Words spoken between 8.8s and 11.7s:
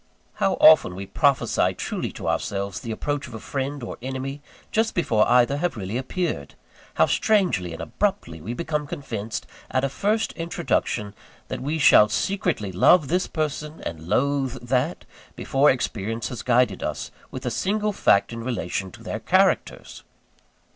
convinced, at a first introduction, that